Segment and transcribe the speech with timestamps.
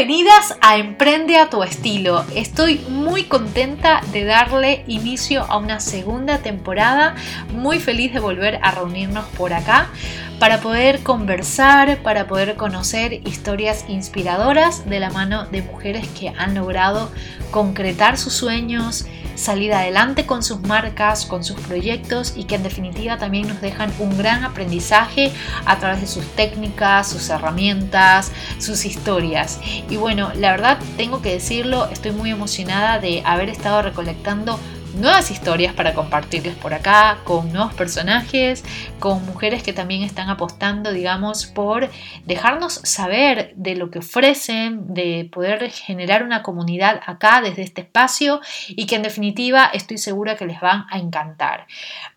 [0.00, 2.24] Bienvenidas a Emprende a tu estilo.
[2.34, 7.16] Estoy muy contenta de darle inicio a una segunda temporada.
[7.52, 9.90] Muy feliz de volver a reunirnos por acá
[10.38, 16.54] para poder conversar, para poder conocer historias inspiradoras de la mano de mujeres que han
[16.54, 17.12] logrado
[17.50, 19.04] concretar sus sueños,
[19.40, 23.92] salir adelante con sus marcas, con sus proyectos y que en definitiva también nos dejan
[23.98, 25.32] un gran aprendizaje
[25.64, 29.58] a través de sus técnicas, sus herramientas, sus historias.
[29.88, 34.58] Y bueno, la verdad tengo que decirlo, estoy muy emocionada de haber estado recolectando
[34.94, 38.64] nuevas historias para compartirles por acá, con nuevos personajes,
[38.98, 41.90] con mujeres que también están apostando, digamos, por
[42.24, 48.40] dejarnos saber de lo que ofrecen, de poder generar una comunidad acá desde este espacio
[48.68, 51.66] y que en definitiva estoy segura que les van a encantar.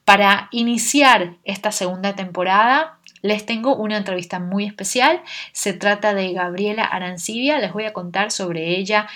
[0.06, 5.22] Para iniciar esta segunda temporada, les tengo una entrevista muy especial.
[5.54, 7.58] Se trata de Gabriela Arancibia.
[7.58, 9.08] Les voy a contar sobre ella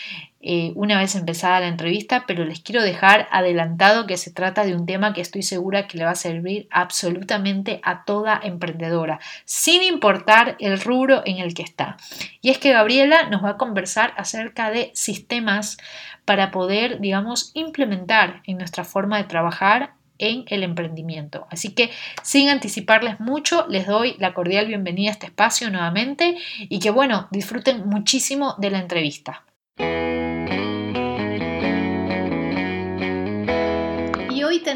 [0.49, 4.75] eh, una vez empezada la entrevista, pero les quiero dejar adelantado que se trata de
[4.75, 9.83] un tema que estoy segura que le va a servir absolutamente a toda emprendedora, sin
[9.83, 11.97] importar el rubro en el que está.
[12.39, 15.77] Y es que Gabriela nos va a conversar acerca de sistemas
[16.23, 21.45] para poder, digamos, implementar en nuestra forma de trabajar en el emprendimiento.
[21.51, 21.91] Así que
[22.23, 27.27] sin anticiparles mucho, les doy la cordial bienvenida a este espacio nuevamente y que bueno,
[27.31, 29.43] disfruten muchísimo de la entrevista.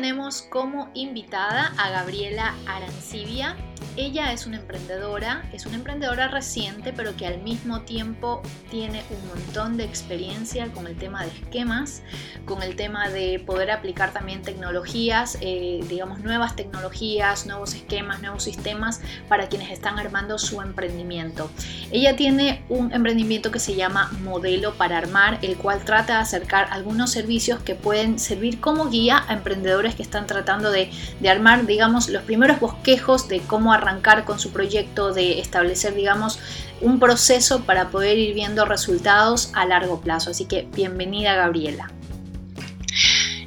[0.02, 3.55] Tenemos como invitada a Gabriela Arancibia.
[3.97, 8.41] Ella es una emprendedora, es una emprendedora reciente, pero que al mismo tiempo
[8.72, 12.02] tiene un montón de experiencia con el tema de esquemas,
[12.45, 18.44] con el tema de poder aplicar también tecnologías, eh, digamos nuevas tecnologías, nuevos esquemas, nuevos
[18.44, 21.52] sistemas para quienes están armando su emprendimiento.
[21.91, 26.67] Ella tiene un emprendimiento que se llama Modelo para Armar, el cual trata de acercar
[26.72, 30.91] algunos servicios que pueden servir como guía a emprendedores que están tratando de,
[31.29, 36.40] armar, digamos, los primeros bosquejos de cómo arrancar con su proyecto, de establecer, digamos,
[36.81, 40.31] un proceso para poder ir viendo resultados a largo plazo.
[40.31, 41.91] Así que bienvenida Gabriela.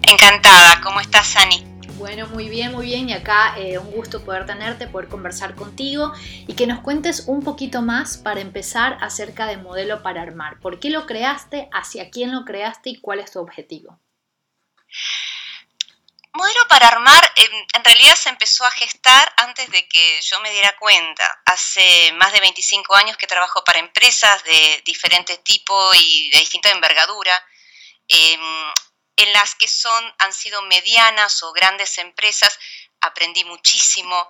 [0.02, 1.74] Encantada, ¿cómo estás Ani?
[2.04, 3.08] Bueno, muy bien, muy bien.
[3.08, 6.12] Y acá eh, un gusto poder tenerte, poder conversar contigo
[6.46, 10.60] y que nos cuentes un poquito más para empezar acerca de modelo para armar.
[10.60, 11.68] ¿Por qué lo creaste?
[11.72, 12.90] ¿Hacia quién lo creaste?
[12.90, 14.00] ¿Y cuál es tu objetivo?
[16.34, 20.76] Modelo para armar en realidad se empezó a gestar antes de que yo me diera
[20.78, 21.42] cuenta.
[21.44, 26.70] Hace más de 25 años que trabajo para empresas de diferentes tipos y de distinta
[26.70, 27.40] envergadura,
[28.08, 28.72] em,
[29.16, 32.58] en las que son, han sido medianas o grandes empresas,
[33.00, 34.28] aprendí muchísimo.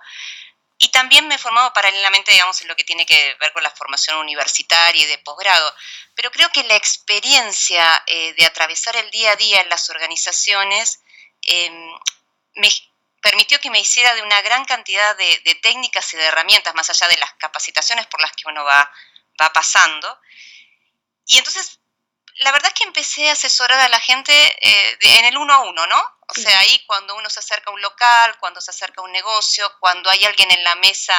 [0.77, 3.71] Y también me he formado paralelamente, digamos, en lo que tiene que ver con la
[3.71, 5.75] formación universitaria y de posgrado.
[6.15, 11.01] Pero creo que la experiencia eh, de atravesar el día a día en las organizaciones
[11.47, 11.93] Em,
[12.57, 12.69] me
[13.21, 17.09] permitió que me hiciera de una gran cantidad de, técnicas y de herramientas, más allá
[17.09, 18.91] de las capacitaciones por las que uno va,
[19.41, 20.21] va pasando.
[21.27, 21.81] Y entonces,
[22.37, 25.61] la verdad es que empecé a asesorar a la gente eh, en el uno a
[25.61, 26.15] uno, ¿no?
[26.29, 29.13] O sea, ahí cuando uno se acerca a un local, cuando se acerca a un
[29.13, 31.15] negocio, cuando hay alguien en la mesa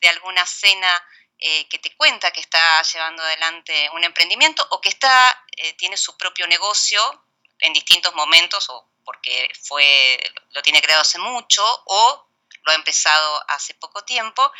[0.00, 1.02] de alguna cena
[1.38, 5.96] eh, que te cuenta que está llevando adelante un emprendimiento o que está, eh, tiene
[5.96, 7.24] su propio negocio
[7.60, 10.20] en distintos momentos o porque fue,
[10.50, 12.28] lo tiene creado hace mucho o
[12.62, 14.52] lo ha empezado hace poco tiempo.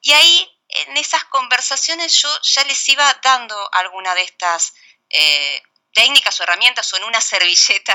[0.00, 4.72] Y ahí, en esas conversaciones, yo ya les iba dando alguna de estas
[5.10, 7.94] eh, técnicas o herramientas o en una servilleta,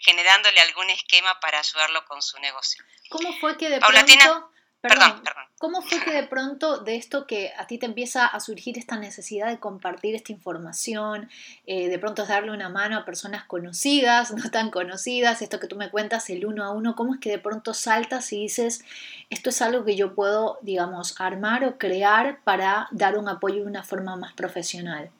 [0.00, 2.84] generándole algún esquema para ayudarlo con su negocio.
[3.08, 4.50] ¿Cómo fue que de pronto
[4.80, 8.40] Perdón, perdón, ¿Cómo fue que de pronto de esto que a ti te empieza a
[8.40, 11.30] surgir esta necesidad de compartir esta información,
[11.66, 15.76] eh, de pronto darle una mano a personas conocidas, no tan conocidas, esto que tú
[15.76, 18.84] me cuentas el uno a uno, cómo es que de pronto saltas y dices,
[19.30, 23.70] esto es algo que yo puedo, digamos, armar o crear para dar un apoyo de
[23.70, 25.10] una forma más profesional?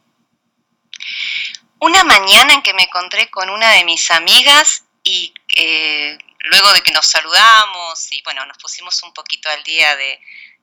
[1.80, 6.82] Una mañana en que me encontré con una de mis amigas y eh, luego de
[6.82, 10.20] que nos saludamos y bueno, nos pusimos un poquito al día de,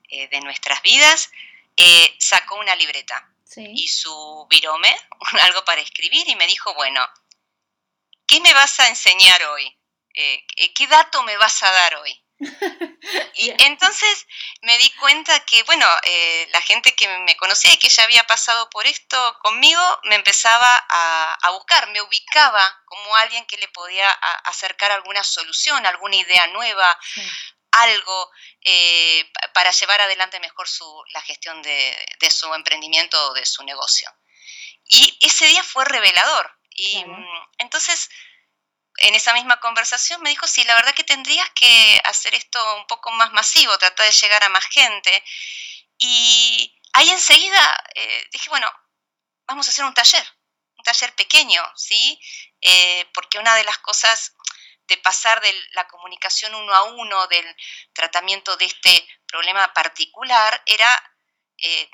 [0.08, 1.30] eh, nuestras vidas,
[1.76, 4.94] eh, sacó una libreta y su virome,
[5.42, 7.06] algo para escribir, y me dijo, bueno,
[8.26, 9.76] ¿qué me vas a enseñar hoy?
[10.14, 12.23] Eh, ¿Qué dato me vas a dar hoy?
[13.34, 14.26] Y entonces
[14.62, 18.24] me di cuenta que, bueno, eh, la gente que me conocía y que ya había
[18.26, 24.10] pasado por esto conmigo me empezaba a, buscar, me ubicaba como alguien que le podía
[24.44, 26.98] acercar alguna solución, alguna idea nueva,
[27.72, 28.30] algo
[28.62, 34.10] eh, para llevar adelante mejor su, la gestión de, su emprendimiento o de su negocio.
[34.86, 36.56] Y ese día fue revelador.
[36.70, 38.10] Y mm, entonces,
[38.98, 42.86] en esa misma conversación me dijo, sí, la verdad que tendrías que hacer esto un
[42.86, 45.24] poco más masivo, tratar de llegar a más gente.
[45.98, 48.70] Y ahí enseguida eh, dije, bueno,
[49.46, 50.24] vamos a hacer un taller,
[50.76, 52.20] un taller pequeño, ¿sí?
[52.60, 54.34] Eh, porque una de las cosas
[54.86, 57.56] de pasar de la comunicación uno a uno, del
[57.92, 61.16] tratamiento de este problema particular, era
[61.58, 61.90] eh,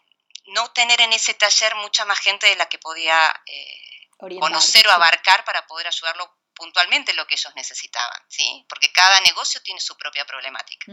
[0.46, 4.92] no tener en ese taller mucha más gente de la que podía eh, conocer o
[4.92, 8.66] abarcar para poder ayudarlo puntualmente en lo que ellos necesitaban, ¿sí?
[8.68, 10.92] porque cada negocio tiene su propia problemática.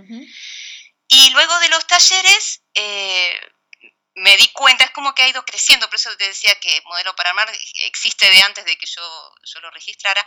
[1.09, 3.39] Y luego de los talleres, eh,
[4.15, 7.13] me di cuenta, es como que ha ido creciendo, por eso te decía que Modelo
[7.15, 7.51] para Amar
[7.83, 10.25] existe de antes de que yo, yo lo registrara.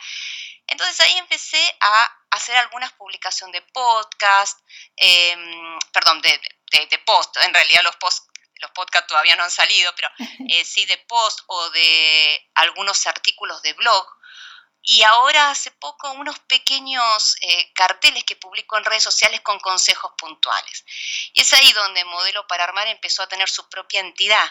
[0.67, 4.61] Entonces ahí empecé a hacer algunas publicaciones de podcast,
[4.97, 6.41] em, perdón, de,
[6.87, 8.27] de, post, en realidad los posts
[8.61, 10.11] los podcasts todavía no han salido, pero
[10.51, 14.20] eh, sí de post o de algunos artículos de blog
[14.83, 20.13] y ahora hace poco unos pequeños eh, carteles que publico en redes sociales con consejos
[20.17, 20.85] puntuales.
[21.33, 24.51] Y es ahí donde Modelo para Armar empezó a tener su propia entidad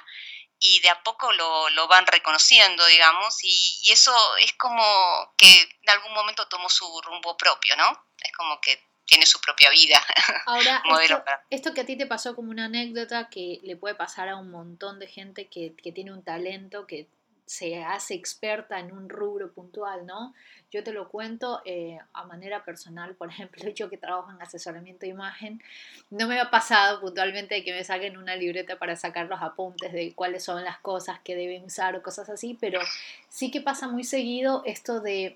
[0.59, 4.83] y de a poco lo, van reconociendo, digamos, y, eso es como
[5.37, 8.05] que en algún momento tomó su rumbo propio, ¿no?
[8.21, 10.05] Es como que tiene su propia vida.
[10.45, 10.83] Ahora,
[11.49, 14.51] esto, que a ti te pasó como una anécdota que le puede pasar a un
[14.51, 17.07] montón de gente que, que tiene un talento, que
[17.49, 20.35] se hace experta en un rubro puntual, ¿no?
[20.69, 25.07] Yo te lo cuento eh, a manera personal, por ejemplo, yo que trabajo en asesoramiento
[25.07, 25.59] de imagen,
[26.11, 30.13] no me ha pasado puntualmente que me saquen una libreta para sacar los apuntes de
[30.13, 32.81] cuáles son las cosas que deben usar o cosas así, pero
[33.29, 35.35] sí que pasa muy seguido esto de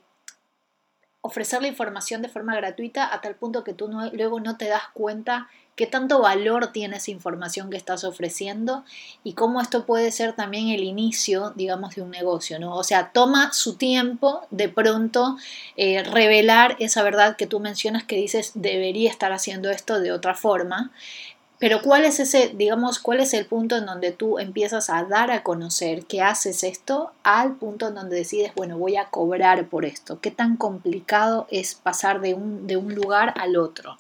[1.22, 4.84] ofrecer la información de forma gratuita a tal punto que tú luego no te das
[4.94, 8.84] cuenta qué tanto valor tiene esa información que estás ofreciendo
[9.24, 12.76] y cómo esto puede ser también el inicio, digamos, de un negocio, ¿no?
[12.76, 15.38] O sea, toma su tiempo de pronto
[15.76, 20.36] eh, revelar esa verdad que tú mencionas que dices debería estar haciendo esto de otra
[20.36, 20.92] forma.
[21.64, 25.32] Pero ¿cuál es ese, digamos, cuál es el punto en donde tú empiezas a dar
[25.32, 29.86] a conocer que haces esto al punto en donde decides, bueno, voy a cobrar por
[29.86, 30.20] esto?
[30.20, 33.96] ¿Qué tan complicado es pasar de un, de un lugar al otro?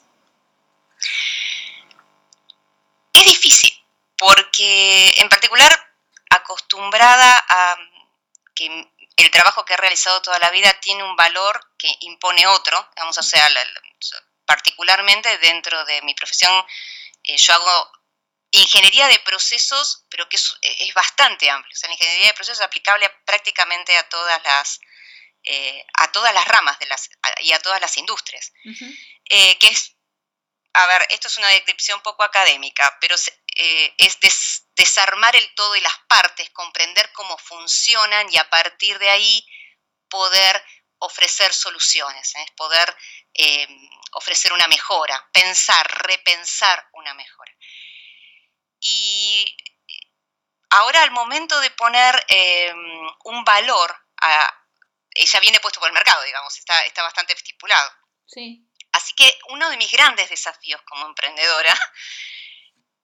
[3.13, 3.71] Es difícil,
[4.93, 5.93] porque en particular
[6.29, 7.77] acostumbrada a
[8.55, 8.87] que
[9.17, 13.17] el trabajo que he realizado toda la vida tiene un valor que impone otro, vamos
[13.17, 13.49] o sea,
[14.45, 16.53] particularmente dentro de mi profesión,
[17.23, 17.91] eh, yo hago
[18.51, 21.73] ingeniería de procesos, pero que es, bastante amplio.
[21.73, 24.79] O sea, la ingeniería de procesos es aplicable prácticamente a todas las,
[25.43, 27.09] eh, a todas las ramas de las,
[27.39, 28.51] y a todas las industrias.
[29.29, 29.95] Eh, que es
[30.73, 33.15] a ver, esto es una descripción poco académica, pero
[33.55, 34.19] eh, es
[34.75, 39.47] desarmar el todo y las partes, comprender cómo funcionan y a partir de ahí
[40.09, 40.63] poder
[40.99, 42.95] ofrecer soluciones, es poder
[43.33, 43.67] eh,
[44.13, 47.51] ofrecer una mejora, pensar, repensar una mejora.
[48.79, 49.57] Y
[50.69, 52.73] ahora al momento de poner eh,
[53.25, 54.65] un valor, a,
[55.15, 57.91] ya viene puesto por el mercado, digamos, está, está bastante estipulado.
[58.25, 58.65] Sí.
[58.93, 61.73] Así que uno de mis grandes desafíos como emprendedora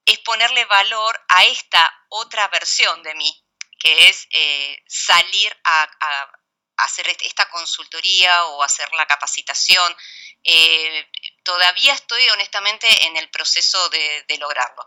[0.09, 3.45] es ponerle valor a esta otra versión de mí,
[3.79, 6.31] que es eh, salir a,
[6.77, 9.95] hacer esta consultoría o hacer la capacitación.
[10.43, 11.07] Eh,
[11.43, 14.85] todavía estoy honestamente en el proceso de, lograrlo.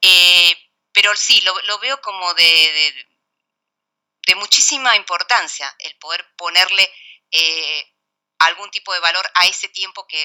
[0.00, 0.56] Eh,
[0.92, 3.06] pero sí, lo, veo como de,
[4.26, 6.90] de, muchísima importancia el poder ponerle
[8.38, 10.18] algún tipo de valor a ese tiempo que,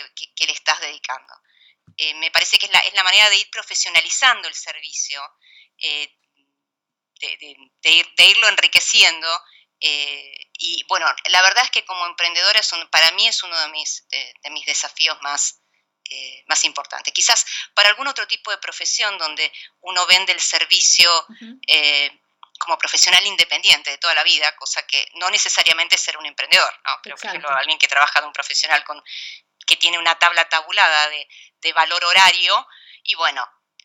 [0.45, 1.33] le estás dedicando.
[1.97, 5.21] Eh, me parece que es la, es la, manera de ir profesionalizando el servicio,
[5.77, 6.11] eh,
[7.19, 9.27] de, irlo enriqueciendo.
[9.79, 14.07] Eh, y bueno, la verdad es que como emprendedora para mí es uno de mis,
[14.09, 15.61] de, mis desafíos más,
[16.47, 17.13] más importantes.
[17.13, 21.09] Quizás para algún otro tipo de profesión donde uno vende el servicio
[22.59, 26.71] como profesional independiente de toda la vida, cosa que no necesariamente es ser un emprendedor,
[26.85, 26.99] ¿no?
[27.01, 29.01] pero por ejemplo alguien que trabaja de un profesional con,
[29.71, 31.29] que tiene una tabla tabulada de,
[31.61, 32.67] de valor horario
[33.03, 33.41] y bueno,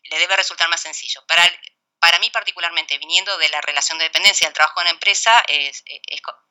[0.09, 1.23] le debe resultar más sencillo.
[1.25, 1.43] Para,
[1.99, 5.85] para mí particularmente, viniendo de la relación de dependencia del trabajo en la empresa, es,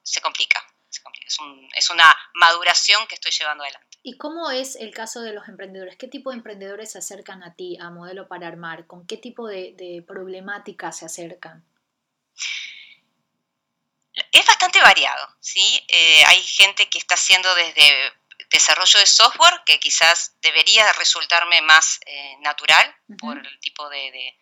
[0.02, 0.66] se complica.
[0.88, 1.26] Se complica.
[1.26, 3.99] Es, un, es, una maduración que estoy llevando adelante.
[4.02, 5.97] ¿Y cómo es el caso de los emprendedores?
[5.99, 8.87] ¿Qué tipo de emprendedores se acercan a ti, a Modelo para Armar?
[8.87, 11.62] ¿Con qué tipo de, de problemática se acercan?
[14.33, 15.85] Es bastante variado, ¿sí?
[15.88, 18.14] Eh, hay gente que está haciendo desde
[18.50, 24.35] desarrollo de software, que quizás debería resultarme más eh, natural por el tipo de,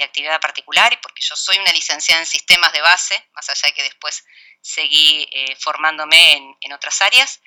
[0.00, 3.74] actividad particular y porque yo soy una licenciada en sistemas de base, más allá de
[3.74, 4.24] que después
[4.60, 7.40] seguí eh, formándome en, otras áreas,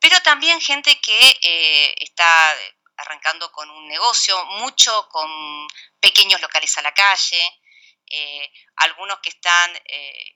[0.00, 2.56] pero también gente que eh, está
[2.96, 5.68] arrancando con un negocio, mucho con
[6.00, 7.60] pequeños locales a la calle,
[8.16, 9.72] eh, algunos que están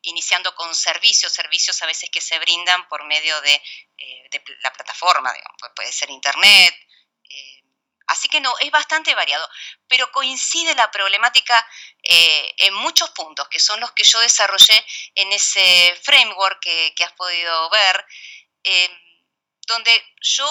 [0.02, 3.62] iniciando con servicios, servicios a veces que se brindan por medio de,
[4.62, 5.32] la plataforma,
[5.74, 6.74] puede ser internet,
[8.08, 9.46] Así que no, es bastante variado,
[9.86, 11.66] pero coincide la problemática
[12.02, 14.82] eh, en muchos puntos, que son los que yo desarrollé
[15.14, 18.06] en ese framework que, has podido ver,
[19.66, 20.48] donde yo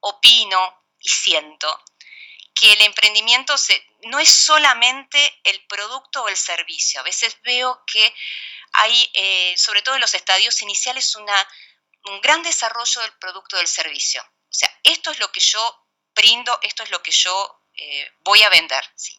[0.00, 1.82] opino y siento
[2.54, 3.54] que el emprendimiento
[4.04, 7.00] no es solamente el producto o el servicio.
[7.00, 8.14] A veces veo que
[8.72, 14.22] hay, eh, sobre todo en los estadios iniciales, un gran desarrollo del producto del servicio.
[14.22, 18.42] O sea, esto es lo que yo brindo, esto es lo que yo eh, voy
[18.42, 18.84] a vender.
[18.96, 19.18] ¿sí?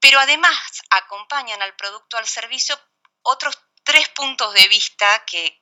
[0.00, 2.78] Pero además acompañan al producto, al servicio,
[3.22, 5.58] otros tres puntos de vista que,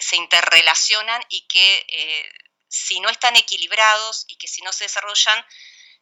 [0.00, 2.32] se interrelacionan y que eh,
[2.74, 5.46] si no están equilibrados y que si no se desarrollan,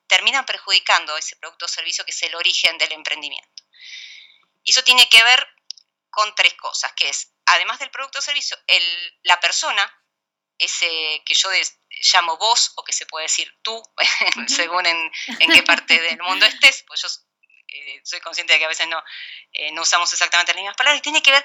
[0.06, 3.62] terminan perjudicando ese producto o servicio que es el origen del emprendimiento.
[4.62, 5.46] Y eso tiene que ver
[6.10, 9.82] con tres cosas, que es, además del producto o servicio, el, la persona,
[10.58, 11.50] ese que yo
[12.12, 13.82] llamo vos o que se puede decir tú,
[14.46, 15.12] según en,
[15.52, 17.08] qué parte del mundo estés, pues yo
[17.68, 19.02] eh, soy consciente de que a veces no,
[19.52, 21.44] eh, no usamos exactamente las mismas palabras, y tiene que ver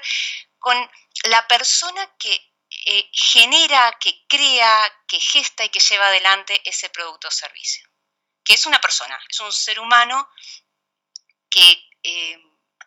[0.58, 0.90] con
[1.24, 2.48] la persona que
[2.90, 7.86] eh, genera, que crea, que gesta y que lleva adelante ese producto o servicio.
[8.42, 10.30] Que es una persona, es un ser humano
[11.50, 11.84] que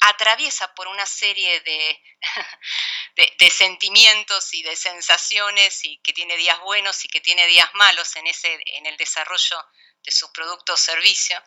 [0.02, 1.60] atraviesa por una serie
[3.16, 8.16] de, sentimientos y de sensaciones y que tiene días buenos y que tiene días malos
[8.16, 9.64] en, ese, en el desarrollo
[10.04, 11.42] de su producto o servicio.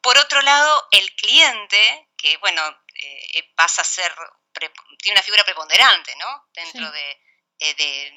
[0.00, 2.62] Por otro lado, el cliente, que bueno,
[2.94, 4.14] eh, pasa a ser,
[5.02, 6.48] tiene una figura preponderante ¿no?
[6.54, 6.90] dentro
[7.58, 8.12] eh,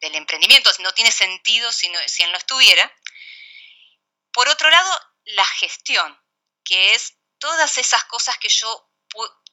[0.00, 2.92] del emprendimiento, no tiene sentido si, si él no estuviera.
[4.32, 6.18] Por otro lado, la gestión,
[6.64, 8.90] que es todas esas cosas que yo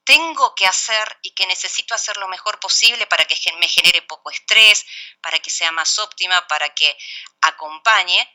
[0.07, 4.31] tengo que hacer y que necesito hacer lo mejor posible para que me genere poco
[4.31, 4.85] estrés,
[5.21, 6.97] para que sea más óptima, para que
[7.41, 8.33] acompañe.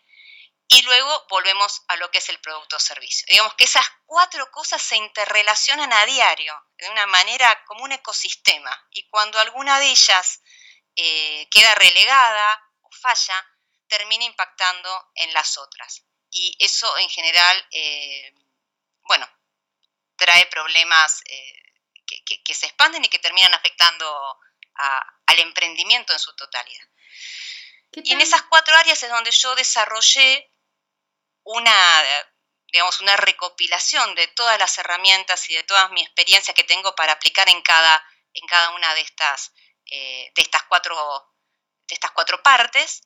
[0.68, 3.26] Y luego volvemos a lo que es el producto o servicio.
[3.28, 8.86] Digamos que esas cuatro cosas se interrelacionan a diario, de una manera como un ecosistema.
[8.90, 10.42] Y cuando alguna de ellas
[10.96, 13.46] eh, queda relegada o falla,
[13.88, 16.04] termina impactando en las otras.
[16.30, 18.34] Y eso en general, eh,
[19.02, 19.28] bueno,
[20.16, 21.62] trae problemas eh,
[22.44, 24.38] que, se expanden y que terminan afectando
[24.74, 26.86] al emprendimiento en su totalidad.
[27.92, 30.50] Y en esas cuatro áreas es donde yo desarrollé
[31.44, 32.26] una,
[32.66, 37.12] digamos, una recopilación de todas las herramientas y de todas mis experiencias que tengo para
[37.12, 39.52] aplicar en cada, en cada una de estas,
[39.94, 40.96] eh, de, estas cuatro,
[41.86, 43.02] de estas cuatro partes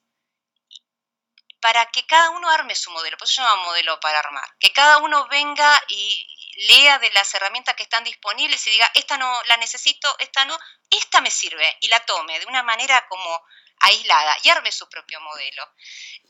[1.60, 4.72] para que cada uno arme su modelo, por eso se llama modelo para armar, que
[4.72, 6.28] cada uno venga y
[6.68, 10.56] lea de las herramientas que están disponibles y diga, esta no la necesito, esta no,
[10.88, 13.42] esta me sirve y la tome de una manera como
[13.80, 15.74] aislada y arme su propio modelo.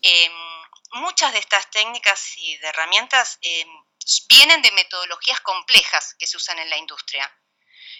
[0.00, 0.32] Em,
[0.92, 3.68] muchas de estas técnicas y de herramientas em,
[4.28, 7.30] vienen de metodologías complejas que se usan en la industria,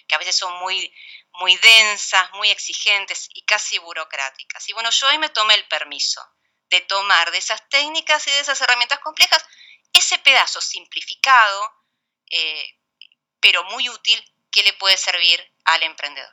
[0.07, 0.93] que a veces son muy,
[1.33, 4.67] muy densas, muy exigentes y casi burocráticas.
[4.69, 6.21] Y bueno, yo ahí me tomé el permiso
[6.69, 9.43] de tomar de esas técnicas y de esas herramientas complejas
[9.93, 11.71] ese pedazo simplificado,
[12.29, 12.65] eh,
[13.39, 14.19] pero muy útil,
[14.51, 16.31] que le puede servir al emprendedor.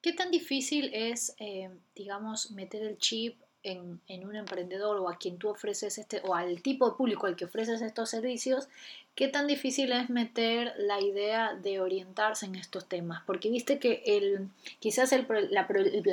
[0.00, 5.16] ¿Qué tan difícil es, eh, digamos, meter el chip en, en, un emprendedor o a
[5.16, 8.68] quien tú ofreces este, o al tipo de público al que ofreces estos servicios
[9.14, 13.20] ¿Qué tan difícil es meter la idea de orientarse en estos temas?
[13.26, 14.48] Porque viste que el,
[14.80, 15.66] quizás el, la,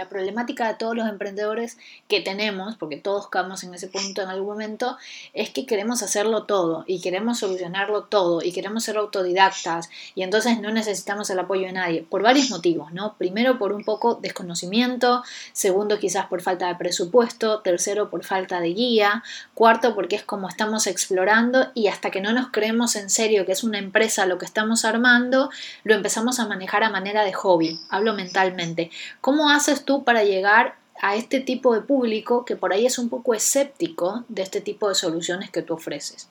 [0.10, 1.78] problemática de todos los emprendedores
[2.10, 4.98] que tenemos, porque todos caemos en ese punto en algún momento,
[5.34, 10.60] es que queremos hacerlo todo y queremos solucionarlo todo y queremos ser autodidactas y entonces
[10.60, 13.16] no necesitamos el apoyo de nadie, por varios motivos, ¿no?
[13.18, 18.74] Primero por un poco desconocimiento, segundo quizás por falta de presupuesto, tercero por falta de
[18.74, 23.46] guía, cuarto porque es como estamos explorando y hasta que no nos creemos en serio
[23.46, 25.50] que es una empresa lo que estamos armando,
[25.84, 28.92] lo empezamos a manejar a manera de hobby, hablo mentalmente.
[29.22, 33.10] ¿Cómo haces tú para llegar a este tipo de público que por ahí es un
[33.10, 36.30] poco escéptico de este tipo de soluciones que tú ofreces?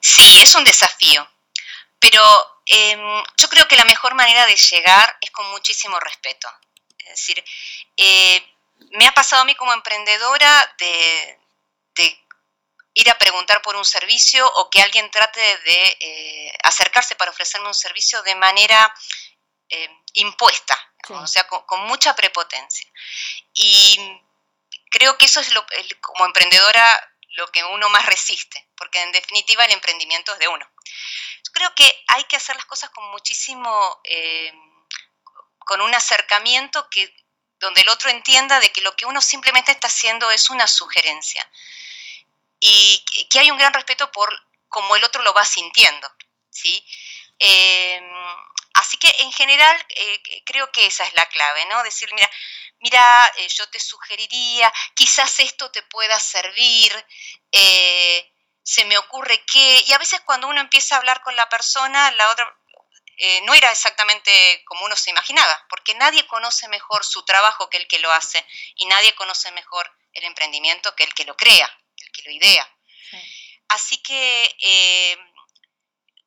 [0.00, 1.26] Sí, es un desafío,
[1.98, 2.22] pero
[2.66, 3.00] em,
[3.36, 6.48] yo creo que la mejor manera de llegar es con muchísimo respeto.
[6.98, 7.42] Es decir,
[7.96, 8.42] eh,
[8.92, 11.45] me ha pasado a mí como emprendedora de, de
[12.96, 17.68] ir a preguntar por un servicio o que alguien trate de eh, acercarse para ofrecerme
[17.68, 18.92] un servicio de manera
[19.68, 20.74] eh, impuesta,
[21.10, 22.90] o sea, con, mucha prepotencia.
[23.52, 24.00] Y
[24.90, 25.66] creo que eso es lo,
[26.00, 26.88] como emprendedora
[27.36, 30.66] lo que uno más resiste, porque en definitiva el emprendimiento es de uno.
[31.44, 34.54] Yo creo que hay que hacer las cosas con muchísimo, eh,
[35.58, 37.14] con un acercamiento que
[37.58, 41.46] donde el otro entienda de que lo que uno simplemente está haciendo es una sugerencia
[42.58, 44.30] y que hay un gran respeto por
[44.68, 46.10] cómo el otro lo va sintiendo,
[46.50, 46.84] ¿sí?
[47.38, 48.00] Eh,
[48.74, 51.82] así que en general eh, creo que esa es la clave, ¿no?
[51.82, 52.30] Decir, mira,
[52.80, 56.92] mira, eh, yo te sugeriría, quizás esto te pueda servir,
[58.62, 62.10] se me ocurre que, y a veces cuando uno empieza a hablar con la persona,
[62.12, 62.54] la otra
[63.44, 67.88] no era exactamente como uno se imaginaba, porque nadie conoce mejor su trabajo que el
[67.88, 71.70] que lo hace y nadie conoce mejor el emprendimiento que el que lo crea
[72.16, 72.72] que lo idea.
[73.68, 75.18] Así que eh,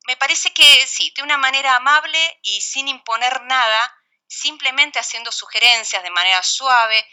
[0.06, 6.02] me parece que sí, de una manera amable y sin imponer nada, simplemente haciendo sugerencias
[6.02, 7.06] de manera suave,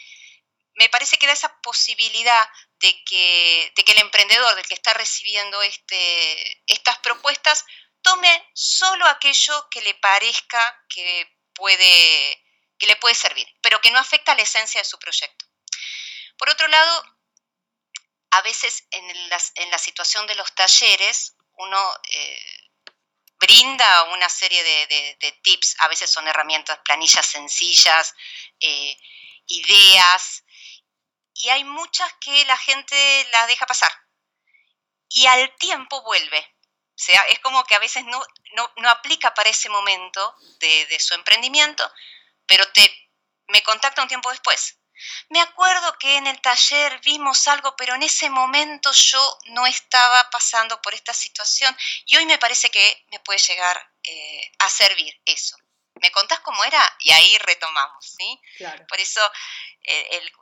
[0.74, 2.48] me parece que da esa posibilidad
[2.80, 7.64] de que, de que el emprendedor, del que está recibiendo este, estas propuestas,
[8.02, 12.44] tome solo aquello que le parezca que, puede,
[12.78, 15.44] que le puede servir, pero que no afecta a la esencia de su proyecto.
[16.38, 17.04] Por otro lado,
[18.30, 22.70] a veces en, la situación de los talleres uno eh,
[23.40, 28.14] brinda una serie de, tips, a veces son herramientas, planillas sencillas,
[28.60, 28.96] eh,
[29.46, 30.44] ideas,
[31.34, 33.92] y hay muchas que la gente las deja pasar.
[35.08, 36.56] Y al tiempo vuelve.
[37.28, 38.20] Es como que a veces no,
[38.76, 41.88] no, aplica para ese momento de, de su emprendimiento,
[42.44, 43.12] pero te,
[43.46, 44.77] me contacta un tiempo después
[45.28, 50.28] me acuerdo que en el taller vimos algo, pero en ese momento yo no estaba
[50.30, 51.76] pasando por esta situación
[52.06, 55.56] y hoy me parece que me puede llegar eh, a servir eso.
[56.00, 56.96] ¿Me contás cómo era?
[57.00, 58.40] Y ahí retomamos, ¿sí?
[58.88, 59.20] Por eso
[59.82, 60.32] eh,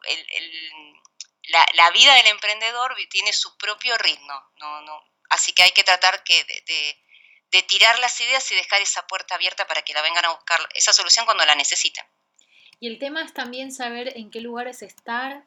[1.74, 4.82] la, vida del emprendedor tiene su propio ritmo, ¿no?
[4.82, 7.02] no así que hay que tratar que de,
[7.50, 10.60] de tirar las ideas y dejar esa puerta abierta para que la vengan a buscar
[10.74, 12.06] esa solución cuando la necesiten.
[12.78, 15.44] Y el tema es también saber en qué lugares estar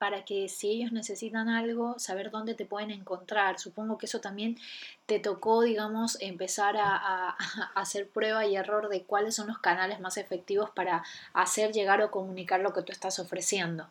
[0.00, 3.58] para que si ellos necesitan algo, saber dónde te pueden encontrar.
[3.58, 4.58] Supongo que eso también
[5.04, 7.36] te tocó, digamos, empezar a,
[7.74, 11.04] hacer prueba y error de cuáles son los canales más efectivos para
[11.34, 13.90] hacer llegar o comunicar lo que tú estás ofreciendo.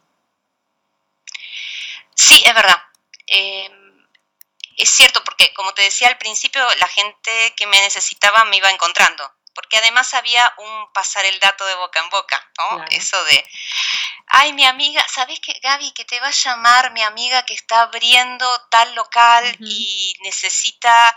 [2.16, 2.78] Sí, es verdad.
[3.28, 4.08] Em,
[4.78, 8.72] es cierto, porque como te decía al principio, la gente que me necesitaba me iba
[8.72, 12.86] encontrando porque además había un pasar el dato de boca en boca, ¿no?
[12.92, 13.46] Eso de,
[14.28, 15.92] ay, mi amiga, ¿sabes qué, Gaby?
[15.92, 21.14] Que te va a llamar mi amiga que está abriendo tal local y necesita,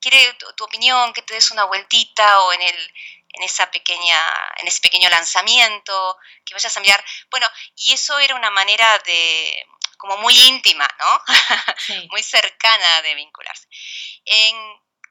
[0.00, 2.94] quiere tu, opinión, que te des una vueltita o en el
[3.32, 4.18] en esa pequeña,
[4.56, 7.04] en ese pequeño lanzamiento, que vayas a mirar.
[7.30, 7.46] Bueno,
[7.76, 9.66] y eso era una manera de,
[9.98, 11.24] como muy íntima, ¿no?
[12.10, 13.68] muy cercana de vincularse.
[14.24, 14.56] En,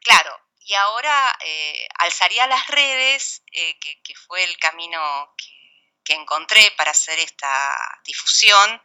[0.02, 6.90] claro, y ahora eh, alzaría las redes, eh, que, fue el camino que, encontré para
[6.90, 8.82] hacer esta difusión.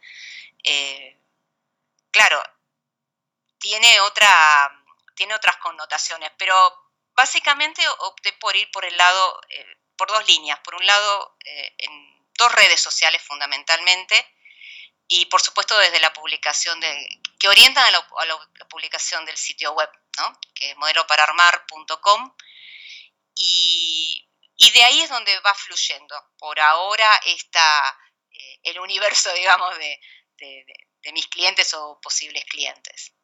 [0.62, 1.18] Eh,
[2.10, 2.42] claro,
[3.58, 4.84] tiene, otra,
[5.14, 6.54] tiene otras connotaciones, pero
[7.14, 9.40] básicamente opté por ir por el lado,
[9.96, 10.60] por dos líneas.
[10.60, 11.34] Por un lado,
[11.78, 14.34] en dos redes sociales fundamentalmente,
[15.08, 18.06] y por supuesto desde la publicación de, que orientan a la,
[18.68, 19.88] publicación del sitio web,
[20.54, 22.34] que es modelopararmar.com
[23.34, 26.14] y, y de ahí es donde va fluyendo.
[26.38, 27.98] Por ahora está
[28.30, 29.98] eh, el universo, digamos, de,
[30.36, 33.14] de mis clientes o posibles clientes.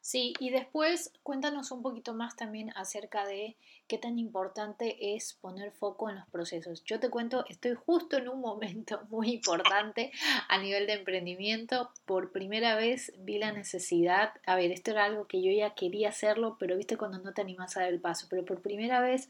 [0.00, 5.72] Sí, y después cuéntanos un poquito más también acerca de qué tan importante es poner
[5.72, 6.84] foco en los procesos.
[6.84, 10.12] Yo te cuento, estoy justo en un momento muy importante
[10.48, 11.90] a nivel de emprendimiento.
[12.04, 16.10] Por primera vez vi la necesidad, a ver, esto era algo que yo ya quería
[16.10, 19.28] hacerlo, pero viste cuando no te animas a dar el paso, pero por primera vez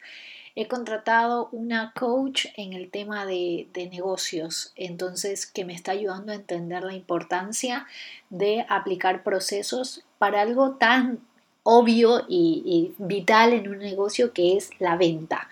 [0.57, 6.33] he contratado una coach en el tema de, de negocios, entonces que me está ayudando
[6.33, 7.87] a entender la importancia
[8.29, 11.21] de aplicar procesos para algo tan
[11.63, 15.49] obvio y, vital en un negocio que es la venta.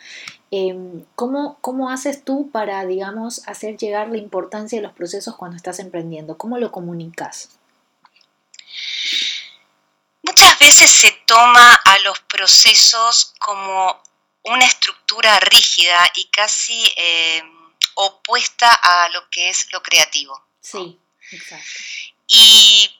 [0.50, 5.56] Em, ¿cómo, ¿Cómo haces tú para, digamos, hacer llegar la importancia de los procesos cuando
[5.56, 6.38] estás emprendiendo?
[6.38, 7.50] ¿Cómo lo comunicas?
[10.22, 14.00] Muchas veces se toma a los procesos como
[14.44, 17.52] una estructura rígida y casi em,
[17.94, 20.40] opuesta a lo que es lo creativo.
[20.60, 20.98] Sí,
[21.30, 21.66] exacto.
[22.26, 22.90] Y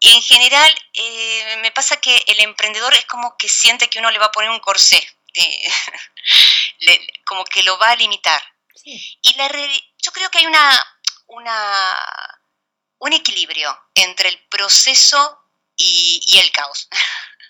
[0.00, 4.18] en general, eh, me pasa que el emprendedor es como que siente que uno le
[4.18, 5.06] va a poner un corsé,
[7.24, 8.42] como que lo va a limitar.
[8.84, 9.48] Y la,
[9.98, 12.40] yo creo que hay una, una,
[12.98, 15.40] un equilibrio entre el proceso
[15.76, 16.88] y, el caos.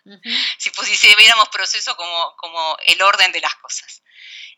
[0.59, 4.03] si, pues, si viéramos proceso como, como el orden de las cosas.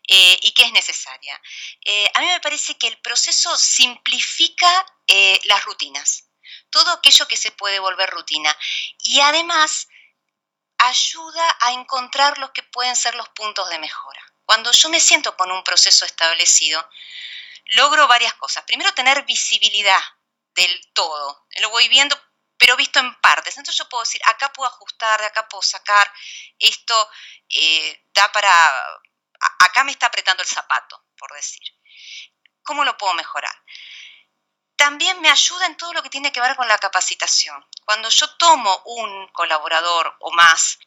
[0.07, 1.39] Eh, y que es necesaria.
[1.85, 4.85] Eh, a mí me parece que el proceso simplifica
[5.45, 6.28] las rutinas
[6.69, 8.55] todo aquello que se puede volver rutina.
[8.99, 9.87] Y además
[10.77, 14.23] ayuda a encontrar los que pueden ser los puntos de mejora.
[14.45, 16.89] Cuando yo me siento con un proceso establecido,
[17.65, 18.63] logro varias cosas.
[18.63, 20.01] Primero, tener visibilidad
[20.55, 21.47] del todo.
[21.61, 22.19] Lo voy viendo,
[22.57, 23.57] pero visto en partes.
[23.57, 26.11] Entonces yo puedo decir, acá puedo ajustar, de acá puedo sacar,
[26.57, 27.09] esto
[27.49, 29.01] eh, da para...
[29.59, 31.63] Acá me está apretando el zapato, por decir.
[32.63, 33.55] ¿Cómo lo puedo mejorar?
[34.79, 37.67] También me ayuda en todo lo que tiene que ver con la capacitación.
[37.83, 40.79] Cuando yo tomo un colaborador o más,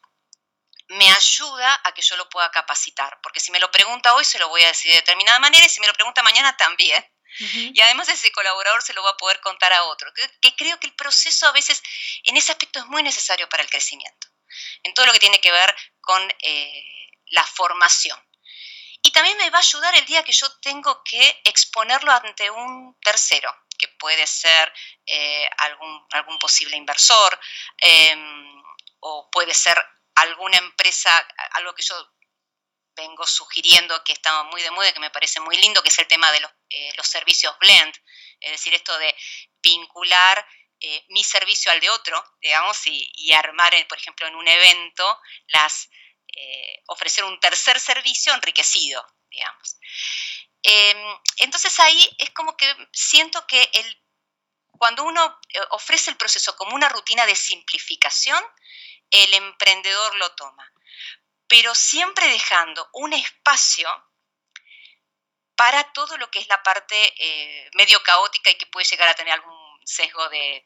[0.87, 4.39] me ayuda a que yo lo pueda capacitar, porque si me lo pregunta hoy se
[4.39, 7.05] lo voy a decir de determinada manera y si me lo pregunta mañana también.
[7.39, 10.87] Y además ese colaborador se lo va a poder contar a otro, que, creo que
[10.87, 11.81] el proceso a veces
[12.23, 14.27] en ese aspecto es muy necesario para el crecimiento,
[14.83, 18.19] en todo lo que tiene que ver con eh, la formación.
[19.05, 22.97] Y también me va a ayudar el día que yo tengo que exponerlo ante un
[23.01, 23.53] tercero,
[23.83, 24.71] que puede ser
[25.05, 27.37] eh, algún, algún, posible inversor
[27.77, 28.63] em,
[29.01, 29.77] o puede ser
[30.15, 31.11] alguna empresa,
[31.51, 31.95] algo que yo
[32.95, 36.07] vengo sugiriendo que está muy de moda que me parece muy lindo, que es el
[36.07, 37.93] tema de los, eh, servicios blend,
[38.39, 39.13] es decir, esto de
[39.61, 40.47] vincular
[40.79, 45.89] eh, mi servicio al de otro, digamos, y, armar, por ejemplo, en un evento, las,
[46.87, 49.77] ofrecer un tercer servicio enriquecido, digamos.
[50.63, 54.03] Em, entonces ahí es como que siento que el,
[54.71, 58.41] cuando uno eh, ofrece el proceso como una rutina de simplificación,
[59.11, 60.71] el emprendedor lo toma,
[61.47, 63.89] pero siempre dejando un espacio
[65.55, 69.15] para todo lo que es la parte eh, medio caótica y que puede llegar a
[69.15, 69.53] tener algún
[69.85, 70.63] sesgo de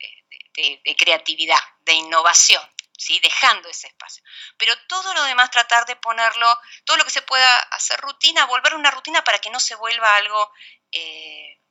[0.98, 2.62] creatividad, de innovación.
[2.98, 3.20] ¿Sí?
[3.20, 4.24] dejando ese espacio.
[4.58, 8.74] Pero todo lo demás tratar de ponerlo, todo lo que se pueda hacer rutina, volver
[8.74, 10.52] una rutina para que no se vuelva algo
[10.92, 11.62] eh,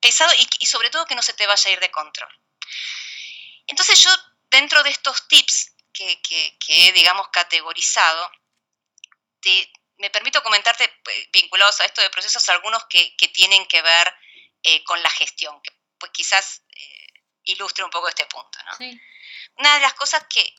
[0.00, 2.32] pesado y, sobre todo que no se te vaya a ir de control.
[3.66, 4.10] Entonces yo,
[4.50, 8.30] dentro de estos tips que, he, digamos, categorizado,
[9.98, 14.14] me permito comentarte, eh, vinculados a esto de procesos, algunos que, tienen que ver
[14.62, 16.62] eh, con la gestión, que pues quizás
[17.44, 18.58] ilustre un poco este punto.
[18.64, 18.76] ¿no?
[18.76, 19.00] Sí
[19.60, 20.54] una de las cosas que,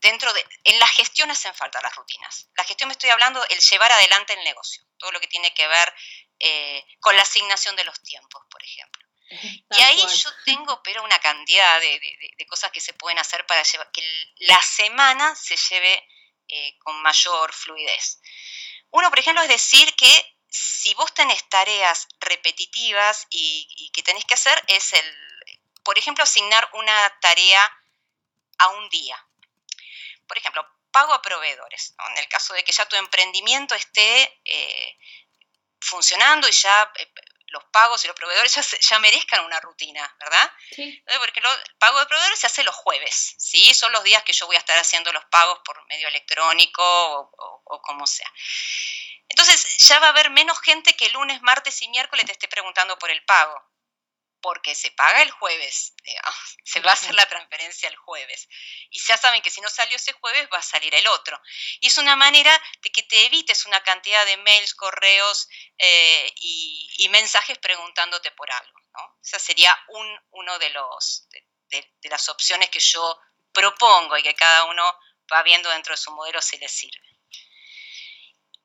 [0.00, 2.48] dentro de, en la gestión hacen falta las rutinas.
[2.56, 5.68] La gestión me estoy hablando el llevar adelante el negocio, todo lo que tiene que
[5.68, 5.94] ver
[6.38, 9.06] eh, con la asignación de los tiempos, por ejemplo.
[9.70, 12.00] y ahí yo tengo, pero una cantidad de,
[12.48, 14.02] cosas que se pueden hacer para que
[14.38, 16.08] la semana se lleve
[16.48, 18.20] eh, con mayor fluidez.
[18.90, 24.24] Uno, por ejemplo, es decir que si vos tenés tareas repetitivas y, y que tenés
[24.24, 25.16] que hacer, es el,
[25.84, 27.79] por ejemplo, asignar una tarea
[28.60, 29.16] a un día.
[30.26, 31.94] Por ejemplo, pago a proveedores.
[32.10, 34.98] En el caso de que ya tu emprendimiento esté eh,
[35.80, 37.12] funcionando y ya eh,
[37.48, 40.52] los pagos y los proveedores ya, merezcan una rutina, ¿verdad?
[40.72, 41.02] Sí.
[41.18, 43.74] Porque el pago de proveedores se hace los jueves, ¿sí?
[43.74, 47.62] Son los días que yo voy a estar haciendo los pagos por medio electrónico o,
[47.64, 48.30] o como sea.
[49.28, 52.98] Entonces ya va a haber menos gente que lunes, martes y miércoles te esté preguntando
[52.98, 53.69] por el pago
[54.40, 55.94] porque se paga el jueves,
[56.64, 58.48] se va a hacer la transferencia el jueves.
[58.90, 61.40] Y ya saben que si no salió ese jueves va a salir el otro.
[61.80, 65.48] Y es una manera de que te evites una cantidad de mails, correos
[65.78, 68.80] eh, y, mensajes preguntándote por algo.
[68.92, 69.18] ¿no?
[69.20, 71.26] Esa sería un, uno de, los,
[71.68, 73.18] de, las opciones que yo
[73.52, 74.96] propongo y que cada uno
[75.32, 77.08] va viendo dentro de su modelo si le sirve.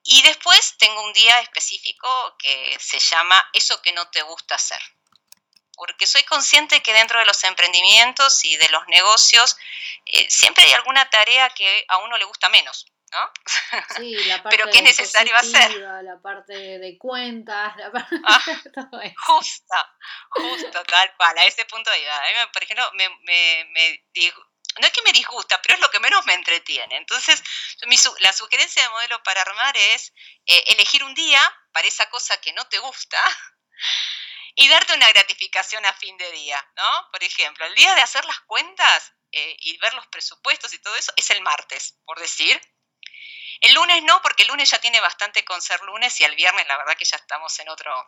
[0.03, 4.79] Y después tengo un día específico que se llama Eso que no te gusta hacer
[5.75, 9.57] porque soy consciente que dentro de los emprendimientos y de los negocios
[10.05, 12.85] eh, siempre hay alguna tarea que a uno le gusta menos.
[13.11, 13.31] ¿no?
[13.95, 15.71] Sí, la parte Pero que es necesario hacer.
[16.03, 19.15] La parte de cuentas, la parte ah, todo eso.
[19.25, 19.75] Justo,
[20.29, 22.17] justo, tal cual, a ese punto de vista.
[22.17, 24.03] A mí, por ejemplo, me, me, me
[24.79, 26.97] no es que me disgusta, pero es lo que menos me entretiene.
[26.97, 27.41] Entonces,
[27.87, 30.13] mi, la sugerencia de modelo para armar es
[30.45, 31.39] eh, elegir un día
[31.71, 33.17] para esa cosa que no te gusta
[34.55, 37.09] y darte una gratificación a fin de día, ¿no?
[37.11, 40.95] Por ejemplo, el día de hacer las cuentas eh, y ver los presupuestos y todo
[40.95, 42.59] eso es el martes, por decir.
[43.61, 46.67] El lunes no, porque el lunes ya tiene bastante con ser lunes y el viernes
[46.67, 48.07] la verdad que ya estamos en otro,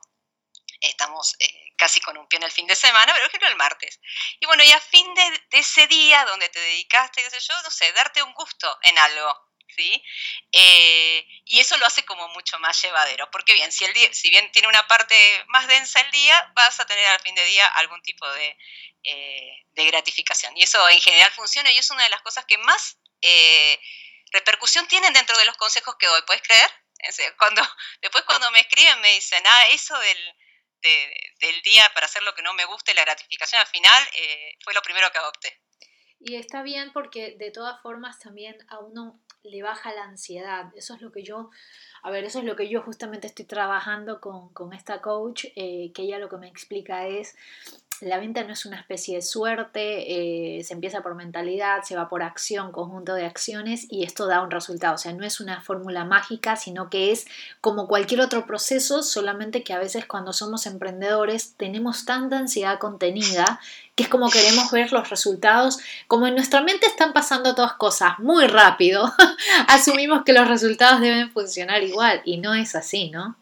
[0.81, 3.99] estamos eh, casi con un pie en el fin de semana, pero ejemplo el martes.
[4.39, 7.71] Y bueno, y a fin de, ese día donde te dedicaste, qué sé yo, no
[7.71, 10.03] sé, darte un gusto en algo, ¿sí?
[10.51, 14.30] Eh, y eso lo hace como mucho más llevadero, porque bien, si, el día, si
[14.30, 15.15] bien tiene una parte
[15.47, 18.58] más densa el día, vas a tener al fin de día algún tipo de,
[19.03, 20.56] eh, de gratificación.
[20.58, 22.97] Y eso en general funciona y es una de las cosas que más
[24.32, 26.69] repercusión tienen dentro de los consejos que doy, ¿puedes creer?
[27.38, 27.62] Cuando,
[28.01, 30.36] después cuando me escriben me dicen, ah, eso del,
[31.39, 34.58] del día para hacer lo que no me gusta y la gratificación al final eh,
[34.63, 35.62] fue lo primero que adopté.
[36.19, 40.71] Y está bien porque de todas formas también a uno le baja la ansiedad.
[40.75, 41.49] Eso es lo que yo,
[42.03, 45.91] a ver, eso es lo que yo justamente estoy trabajando con, con esta coach, eh,
[45.93, 47.36] que ella lo que me explica es
[48.01, 52.10] la venta no es una especie de suerte, eh, se empieza por mentalidad, se va
[52.10, 54.95] por acción, conjunto de acciones y esto da un resultado.
[54.95, 57.25] O sea, no es una fórmula mágica, sino que es
[57.62, 63.60] como cualquier otro proceso, solamente que a veces cuando somos emprendedores tenemos tanta ansiedad contenida
[63.95, 68.19] que es como queremos ver los resultados, como en nuestra mente están pasando todas cosas
[68.19, 69.12] muy rápido,
[69.67, 73.36] asumimos que los resultados deben funcionar igual y no es así, ¿no?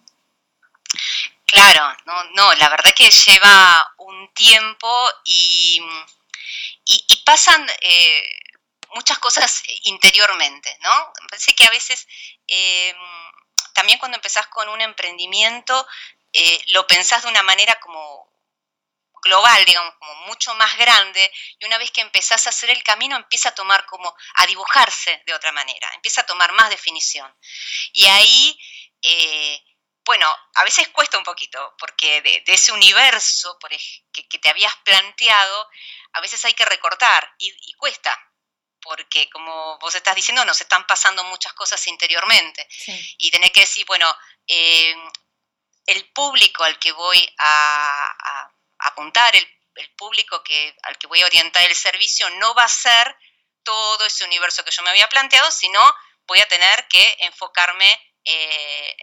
[1.56, 5.82] Claro, no, no, la verdad que lleva un tiempo y,
[7.26, 8.40] pasan eh,
[8.94, 11.14] muchas cosas interiormente, ¿no?
[11.30, 12.08] Parece que a veces
[12.46, 12.98] em,
[13.74, 15.88] también cuando empezás con un emprendimiento
[16.34, 18.30] eh, lo pensás de una manera como
[19.24, 23.16] global, digamos, como mucho más grande, y una vez que empezás a hacer el camino
[23.16, 27.34] empieza a tomar como, a dibujarse de otra manera, empieza a tomar más definición.
[27.94, 28.60] Y ahí
[29.02, 29.64] eh,
[30.06, 34.76] bueno, a veces cuesta un poquito, porque de, ese universo por que, que, te habías
[34.78, 35.70] planteado,
[36.14, 38.16] a veces hay que recortar y, cuesta,
[38.82, 42.68] porque como vos estás diciendo, nos están pasando muchas cosas interiormente.
[43.18, 44.08] Y tenés que decir, bueno,
[44.46, 44.96] eh,
[45.88, 49.48] el público al que voy a, apuntar, el,
[49.98, 53.18] público que, al que voy a orientar el servicio, no va a ser
[53.64, 55.82] todo ese universo que yo me había planteado, sino
[56.28, 58.96] voy a tener que enfocarme eh,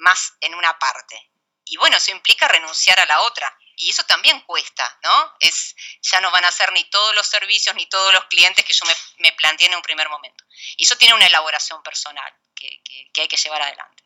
[0.00, 1.30] más en una parte.
[1.64, 3.56] Y bueno, eso implica renunciar a la otra.
[3.76, 5.34] Y eso también cuesta, ¿no?
[5.40, 8.74] Es, ya no van a ser ni todos los servicios ni todos los clientes que
[8.74, 10.44] yo me, me planteé en un primer momento.
[10.76, 12.82] Y eso tiene una elaboración personal que,
[13.12, 14.02] que hay que llevar adelante.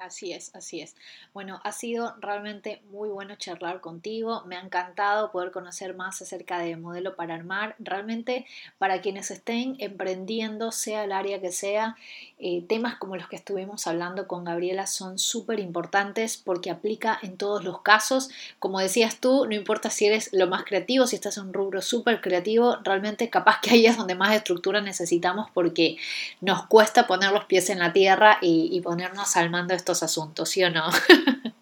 [0.00, 0.94] Así es, así es.
[1.32, 4.44] Bueno, ha sido realmente muy bueno charlar contigo.
[4.44, 7.74] Me ha encantado poder conocer más acerca de modelo para armar.
[7.78, 8.46] Realmente
[8.78, 11.96] para quienes estén emprendiendo, sea el área que sea,
[12.40, 17.36] eh, temas como los que estuvimos hablando con Gabriela son súper importantes porque aplica en
[17.36, 18.30] todos los casos.
[18.60, 21.82] Como decías tú, no importa si eres lo más creativo, si estás en un rubro
[21.82, 25.96] súper creativo, realmente capaz que ahí es donde más estructura necesitamos porque
[26.40, 30.62] nos cuesta poner los pies en la tierra y, ponernos al mando estos asuntos, ¿sí
[30.62, 30.88] o no?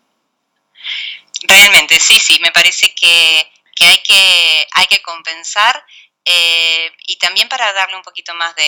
[1.43, 3.51] Realmente, sí, sí, me parece que,
[3.87, 5.83] hay, que hay que compensar
[6.25, 8.63] eh, y también para darle un poquito más de,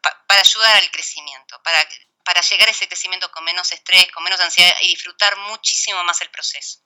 [0.00, 1.86] para ayudar al crecimiento, para,
[2.24, 6.20] para llegar a ese crecimiento con menos estrés, con menos ansiedad y disfrutar muchísimo más
[6.20, 6.80] el proceso.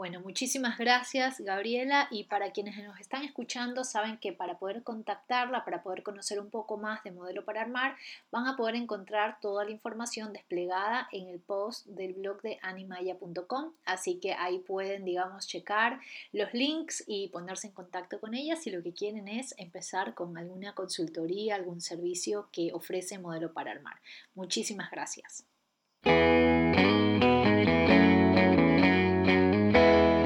[0.00, 5.62] Bueno, muchísimas gracias Gabriela y para quienes nos están escuchando saben que para poder contactarla,
[5.62, 7.96] para poder conocer un poco más de Modelo para Armar,
[8.32, 13.72] van a poder encontrar toda la información desplegada en el post del blog de animaya.com,
[13.84, 16.00] así que ahí pueden, digamos, checar
[16.32, 20.38] los links y ponerse en contacto con ella si lo que quieren es empezar con
[20.38, 23.96] alguna consultoría, algún servicio que ofrece Modelo para Armar.
[24.34, 25.44] Muchísimas gracias.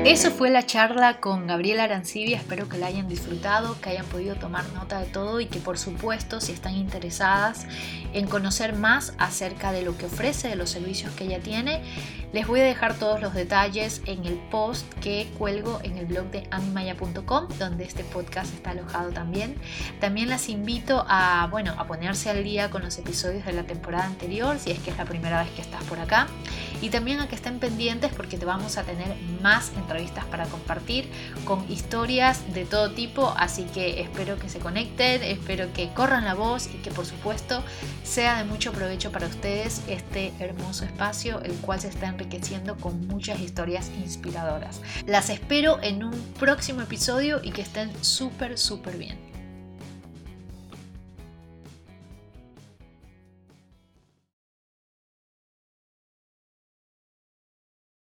[0.05, 4.37] Eso fue la charla con Gabriela Arancibia, espero que la hayan disfrutado, que hayan podido
[4.37, 7.67] tomar nota de todo y que por supuesto si están interesadas
[8.13, 11.83] en conocer más acerca de lo que ofrece, de los servicios que ella tiene,
[12.35, 16.33] les voy a dejar todos los detalles en el post que cuelgo en el blog
[16.33, 19.55] de animaya.com, donde este podcast está alojado también.
[20.01, 24.07] También las invito a, bueno, a ponerse al día con los episodios de la temporada
[24.07, 26.27] anterior, si es que es la primera vez que estás por acá.
[26.83, 31.09] Y también a que estén pendientes porque te vamos a tener más entrevistas para compartir
[31.45, 33.33] con historias de todo tipo.
[33.39, 37.63] Así que espero que se conecten, espero que corran la voz y que por supuesto
[38.03, 43.07] sea de mucho provecho para ustedes este hermoso espacio, el cual se está enriqueciendo con
[43.07, 44.81] muchas historias inspiradoras.
[45.07, 49.24] Las espero en un próximo episodio y que estén súper, súper bien.